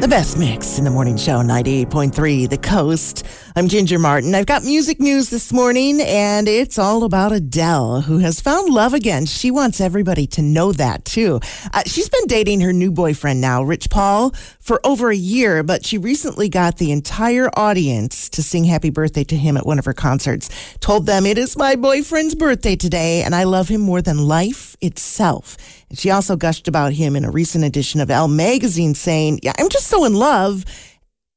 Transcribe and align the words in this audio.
The 0.00 0.08
best 0.08 0.38
mix 0.38 0.78
in 0.78 0.84
the 0.84 0.90
morning 0.90 1.16
show, 1.16 1.38
98.3 1.38 2.48
The 2.50 2.58
Coast. 2.58 3.26
I'm 3.56 3.66
Ginger 3.66 3.98
Martin. 3.98 4.34
I've 4.34 4.44
got 4.44 4.62
music 4.62 5.00
news 5.00 5.30
this 5.30 5.54
morning, 5.54 6.02
and 6.02 6.46
it's 6.46 6.78
all 6.78 7.02
about 7.02 7.32
Adele, 7.32 8.02
who 8.02 8.18
has 8.18 8.38
found 8.38 8.72
love 8.72 8.92
again. 8.92 9.24
She 9.24 9.50
wants 9.50 9.80
everybody 9.80 10.26
to 10.28 10.42
know 10.42 10.72
that, 10.72 11.06
too. 11.06 11.40
Uh, 11.72 11.82
she's 11.86 12.10
been 12.10 12.26
dating 12.26 12.60
her 12.60 12.74
new 12.74 12.92
boyfriend 12.92 13.40
now, 13.40 13.62
Rich 13.62 13.88
Paul, 13.88 14.30
for 14.60 14.84
over 14.84 15.10
a 15.10 15.16
year, 15.16 15.62
but 15.62 15.86
she 15.86 15.96
recently 15.96 16.50
got 16.50 16.76
the 16.76 16.92
entire 16.92 17.48
audience 17.56 18.28
to 18.28 18.42
sing 18.42 18.64
happy 18.64 18.90
birthday 18.90 19.24
to 19.24 19.36
him 19.36 19.56
at 19.56 19.64
one 19.64 19.78
of 19.78 19.86
her 19.86 19.94
concerts. 19.94 20.50
Told 20.80 21.06
them, 21.06 21.24
It 21.24 21.38
is 21.38 21.56
my 21.56 21.74
boyfriend's 21.74 22.34
birthday 22.34 22.76
today, 22.76 23.22
and 23.22 23.34
I 23.34 23.44
love 23.44 23.68
him 23.68 23.80
more 23.80 24.02
than 24.02 24.28
life 24.28 24.76
itself. 24.82 25.56
And 25.88 25.98
she 25.98 26.10
also 26.10 26.36
gushed 26.36 26.68
about 26.68 26.92
him 26.92 27.16
in 27.16 27.24
a 27.24 27.30
recent 27.30 27.64
edition 27.64 28.00
of 28.00 28.10
Elle 28.10 28.28
magazine, 28.28 28.94
saying, 28.94 29.40
Yeah, 29.42 29.52
I'm 29.58 29.68
just 29.70 29.85
so 29.86 30.04
in 30.04 30.14
love 30.14 30.64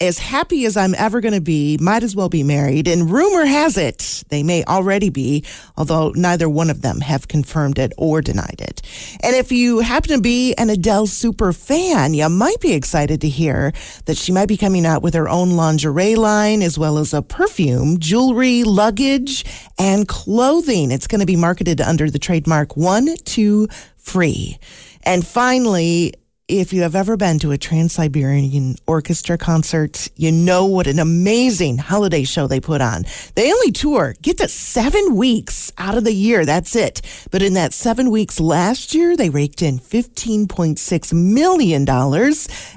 as 0.00 0.18
happy 0.18 0.66
as 0.66 0.76
I'm 0.76 0.94
ever 0.94 1.22
going 1.22 1.32
to 1.32 1.40
be, 1.40 1.78
might 1.80 2.02
as 2.02 2.14
well 2.14 2.28
be 2.28 2.42
married. 2.42 2.86
And 2.86 3.10
rumor 3.10 3.46
has 3.46 3.78
it 3.78 4.24
they 4.28 4.42
may 4.42 4.64
already 4.64 5.08
be, 5.08 5.44
although 5.76 6.10
neither 6.14 6.48
one 6.48 6.68
of 6.68 6.82
them 6.82 7.00
have 7.00 7.28
confirmed 7.28 7.78
it 7.78 7.92
or 7.96 8.20
denied 8.20 8.60
it. 8.60 8.82
And 9.22 9.34
if 9.34 9.52
you 9.52 9.80
happen 9.80 10.10
to 10.10 10.20
be 10.20 10.52
an 10.54 10.68
Adele 10.68 11.06
super 11.06 11.52
fan, 11.52 12.12
you 12.12 12.28
might 12.28 12.60
be 12.60 12.72
excited 12.72 13.20
to 13.22 13.28
hear 13.28 13.72
that 14.04 14.16
she 14.16 14.32
might 14.32 14.48
be 14.48 14.56
coming 14.56 14.84
out 14.84 15.02
with 15.02 15.14
her 15.14 15.28
own 15.28 15.52
lingerie 15.52 16.16
line, 16.16 16.62
as 16.62 16.78
well 16.78 16.98
as 16.98 17.14
a 17.14 17.22
perfume, 17.22 17.98
jewelry, 17.98 18.64
luggage, 18.64 19.44
and 19.78 20.08
clothing. 20.08 20.90
It's 20.90 21.06
going 21.06 21.20
to 21.20 21.26
be 21.26 21.36
marketed 21.36 21.80
under 21.80 22.10
the 22.10 22.18
trademark 22.18 22.76
One, 22.76 23.16
Two, 23.24 23.68
Free. 23.96 24.58
And 25.04 25.26
finally, 25.26 26.14
if 26.48 26.72
you 26.72 26.82
have 26.82 26.94
ever 26.94 27.16
been 27.16 27.40
to 27.40 27.50
a 27.50 27.58
Trans 27.58 27.94
Siberian 27.94 28.76
Orchestra 28.86 29.36
concert, 29.36 30.08
you 30.14 30.30
know 30.30 30.64
what 30.64 30.86
an 30.86 31.00
amazing 31.00 31.76
holiday 31.76 32.22
show 32.22 32.46
they 32.46 32.60
put 32.60 32.80
on. 32.80 33.04
They 33.34 33.52
only 33.52 33.72
tour, 33.72 34.14
get 34.22 34.38
to 34.38 34.46
seven 34.46 35.16
weeks 35.16 35.72
out 35.76 35.98
of 35.98 36.04
the 36.04 36.12
year. 36.12 36.44
That's 36.44 36.76
it. 36.76 37.02
But 37.32 37.42
in 37.42 37.54
that 37.54 37.72
seven 37.72 38.12
weeks 38.12 38.38
last 38.38 38.94
year, 38.94 39.16
they 39.16 39.28
raked 39.28 39.60
in 39.60 39.80
$15.6 39.80 41.12
million 41.12 41.88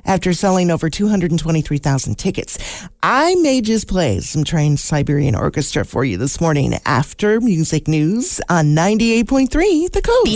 after 0.03 0.34
selling 0.34 0.72
over 0.72 0.90
223,000 0.90 2.16
tickets. 2.16 2.88
I 3.03 3.36
may 3.36 3.62
just 3.62 3.88
play 3.88 4.20
some 4.22 4.44
Trans 4.44 4.84
Siberian 4.84 5.36
Orchestra 5.36 5.86
for 5.86 6.03
you 6.03 6.17
this 6.17 6.42
morning 6.42 6.73
after 6.88 7.40
music 7.40 7.88
news 7.88 8.42
on 8.50 8.73
98.3 8.75 9.92
The 9.92 10.02
Coast. 10.02 10.28